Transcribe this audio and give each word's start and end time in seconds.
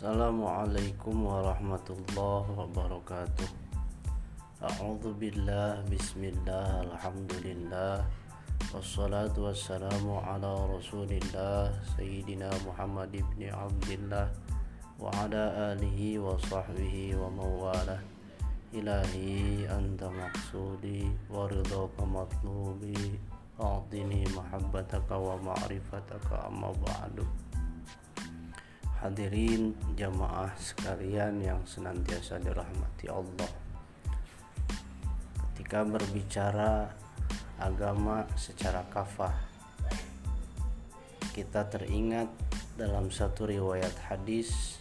Assalamualaikum 0.00 1.28
warahmatullahi 1.28 2.48
wabarakatuh. 2.56 3.48
A'udzu 4.64 5.12
billah 5.20 5.84
bismillah 5.92 6.88
alhamdulillah. 6.88 8.00
Wassalatu 8.72 9.52
wassalamu 9.52 10.24
ala 10.24 10.56
rasulillah 10.72 11.68
Sayyidina 12.00 12.48
Muhammad 12.64 13.12
ibn 13.12 13.52
Abdillah 13.52 14.32
Wa 14.96 15.12
ala 15.20 15.76
alihi 15.76 16.16
wa 16.16 16.32
sahbihi 16.48 17.20
wa 17.20 17.28
mawalah 17.36 18.00
Ilahi 18.72 19.68
anta 19.68 20.08
maksudi 20.08 21.12
wa 21.28 21.44
ridhaka 21.44 22.08
matlubi 22.08 23.20
A'tini 23.60 24.24
mahabbataka 24.32 25.12
wa 25.12 25.36
ma'rifataka 25.44 26.48
amma 26.48 26.72
ba'du 26.88 27.50
Hadirin 29.00 29.72
jamaah 29.96 30.52
sekalian 30.60 31.40
yang 31.40 31.64
senantiasa 31.64 32.36
dirahmati 32.36 33.08
Allah. 33.08 33.48
Ketika 35.40 35.88
berbicara 35.88 36.84
agama 37.56 38.28
secara 38.36 38.84
kafah, 38.92 39.32
kita 41.32 41.64
teringat 41.72 42.28
dalam 42.76 43.08
satu 43.08 43.48
riwayat 43.48 43.96
hadis 44.12 44.80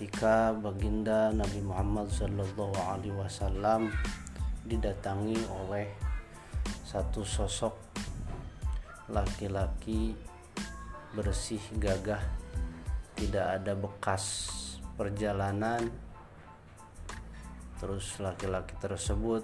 ketika 0.00 0.54
baginda 0.54 1.34
Nabi 1.34 1.66
Muhammad 1.66 2.06
Sallallahu 2.14 2.78
Alaihi 2.86 3.18
Wasallam 3.18 3.90
didatangi 4.62 5.42
oleh 5.66 5.90
satu 6.86 7.26
sosok 7.26 7.74
laki-laki 9.10 10.29
bersih 11.16 11.62
gagah 11.78 12.22
tidak 13.18 13.46
ada 13.60 13.72
bekas 13.74 14.24
perjalanan 14.94 15.90
terus 17.80 18.20
laki-laki 18.20 18.76
tersebut 18.78 19.42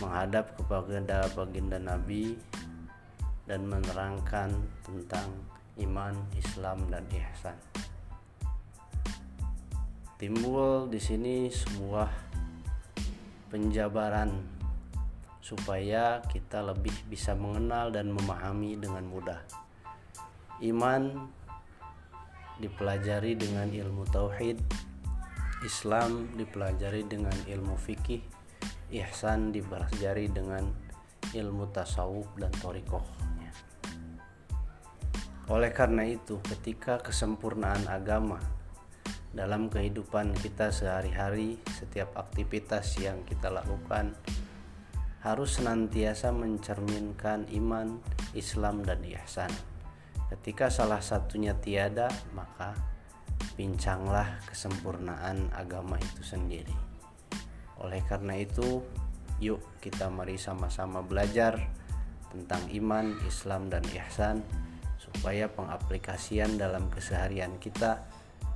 menghadap 0.00 0.56
kepada 0.58 1.30
baginda 1.36 1.78
Nabi 1.78 2.34
dan 3.46 3.68
menerangkan 3.68 4.50
tentang 4.82 5.28
iman, 5.78 6.14
Islam 6.34 6.88
dan 6.90 7.04
ihsan. 7.12 7.56
Timbul 10.18 10.86
di 10.86 11.02
sini 11.02 11.50
sebuah 11.50 12.10
penjabaran 13.50 14.30
supaya 15.42 16.22
kita 16.30 16.62
lebih 16.62 16.94
bisa 17.10 17.34
mengenal 17.34 17.90
dan 17.90 18.14
memahami 18.14 18.78
dengan 18.78 19.02
mudah. 19.10 19.42
Iman 20.62 21.26
dipelajari 22.62 23.34
dengan 23.34 23.66
ilmu 23.66 24.06
tauhid 24.14 24.62
Islam 25.66 26.30
dipelajari 26.38 27.02
dengan 27.02 27.34
ilmu 27.50 27.74
fikih 27.74 28.22
ihsan 28.94 29.50
dipelajari 29.50 30.30
dengan 30.30 30.70
ilmu 31.34 31.66
tasawuf 31.74 32.30
dan 32.38 32.54
torikohnya. 32.62 33.50
Oleh 35.50 35.74
karena 35.74 36.06
itu 36.06 36.38
ketika 36.46 37.02
kesempurnaan 37.02 37.90
agama 37.90 38.38
dalam 39.34 39.66
kehidupan 39.66 40.30
kita 40.38 40.70
sehari-hari 40.70 41.58
setiap 41.74 42.14
aktivitas 42.14 43.02
yang 43.02 43.26
kita 43.26 43.50
lakukan 43.50 44.14
harus 45.26 45.58
senantiasa 45.58 46.30
mencerminkan 46.30 47.50
iman, 47.50 47.98
Islam 48.38 48.86
dan 48.86 49.02
ihsan 49.02 49.50
Ketika 50.32 50.72
salah 50.72 51.04
satunya 51.04 51.52
tiada, 51.52 52.08
maka 52.32 52.72
pincanglah 53.52 54.40
kesempurnaan 54.48 55.52
agama 55.52 56.00
itu 56.00 56.24
sendiri. 56.24 56.72
Oleh 57.84 58.00
karena 58.08 58.40
itu, 58.40 58.80
yuk 59.44 59.60
kita 59.84 60.08
mari 60.08 60.40
sama-sama 60.40 61.04
belajar 61.04 61.60
tentang 62.32 62.64
iman, 62.72 63.12
Islam, 63.28 63.68
dan 63.68 63.84
ihsan 63.92 64.40
supaya 64.96 65.52
pengaplikasian 65.52 66.56
dalam 66.56 66.88
keseharian 66.88 67.60
kita 67.60 68.00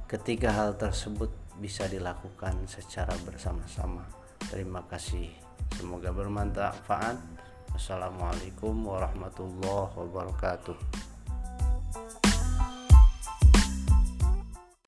ketiga 0.09 0.57
hal 0.57 0.81
tersebut 0.81 1.29
bisa 1.61 1.85
dilakukan 1.93 2.65
secara 2.65 3.13
bersama-sama. 3.29 4.09
Terima 4.49 4.81
kasih. 4.89 5.29
Semoga 5.77 6.09
bermanfaat. 6.09 7.21
Assalamualaikum 7.77 8.73
warahmatullahi 8.81 9.93
wabarakatuh. 9.93 11.16